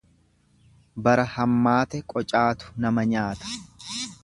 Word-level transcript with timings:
Bara 1.07 1.25
hammaate 1.33 2.01
qocaatu 2.15 2.73
nama 2.87 3.07
nyaata. 3.13 3.55